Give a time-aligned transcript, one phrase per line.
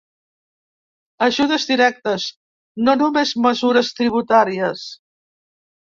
[1.25, 2.27] Ajudes directes,
[2.89, 4.93] no només mesures tributàries.